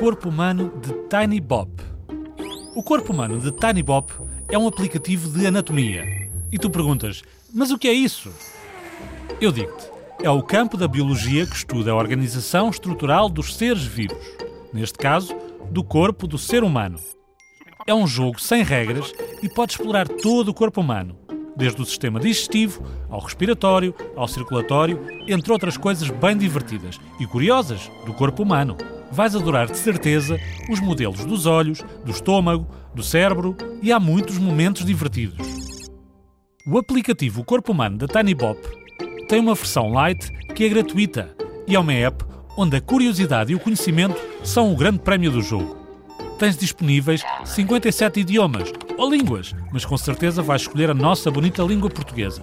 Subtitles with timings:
[0.00, 1.70] corpo humano de Tiny Bop.
[2.74, 4.10] O corpo humano de Tiny Bop
[4.48, 6.02] é um aplicativo de anatomia.
[6.50, 7.20] E tu perguntas,
[7.52, 8.32] mas o que é isso?
[9.42, 9.90] Eu digo-te,
[10.22, 14.16] é o campo da biologia que estuda a organização estrutural dos seres vivos.
[14.72, 15.36] Neste caso,
[15.70, 16.98] do corpo do ser humano.
[17.86, 19.12] É um jogo sem regras
[19.42, 21.14] e pode explorar todo o corpo humano,
[21.54, 24.98] desde o sistema digestivo ao respiratório, ao circulatório,
[25.28, 28.78] entre outras coisas bem divertidas e curiosas do corpo humano.
[29.10, 30.38] Vais adorar de certeza
[30.70, 35.46] os modelos dos olhos, do estômago, do cérebro e há muitos momentos divertidos.
[36.66, 38.60] O aplicativo Corpo Humano da TinyBop
[39.28, 41.34] tem uma versão light que é gratuita
[41.66, 42.24] e é uma app
[42.56, 45.76] onde a curiosidade e o conhecimento são o grande prémio do jogo.
[46.38, 51.90] Tens disponíveis 57 idiomas ou línguas, mas com certeza vais escolher a nossa bonita língua
[51.90, 52.40] portuguesa.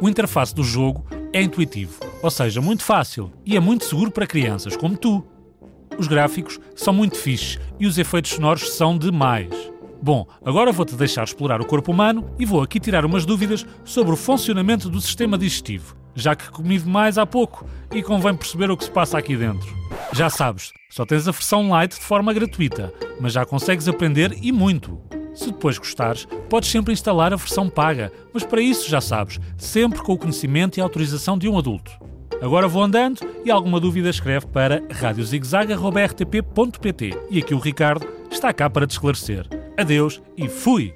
[0.00, 4.26] O interface do jogo é intuitivo, ou seja, muito fácil e é muito seguro para
[4.26, 5.24] crianças como tu.
[5.98, 9.48] Os gráficos são muito fixes e os efeitos sonoros são demais.
[10.02, 14.12] Bom, agora vou-te deixar explorar o corpo humano e vou aqui tirar umas dúvidas sobre
[14.12, 18.76] o funcionamento do sistema digestivo, já que comi demais há pouco e convém perceber o
[18.76, 19.68] que se passa aqui dentro.
[20.12, 24.50] Já sabes, só tens a versão light de forma gratuita, mas já consegues aprender e
[24.50, 25.00] muito.
[25.34, 30.02] Se depois gostares, podes sempre instalar a versão paga, mas para isso já sabes, sempre
[30.02, 31.92] com o conhecimento e autorização de um adulto.
[32.42, 38.68] Agora vou andando e alguma dúvida escreve para radiozigzag.rtp.pt e aqui o Ricardo está cá
[38.68, 39.46] para te esclarecer.
[39.78, 40.92] Adeus e fui!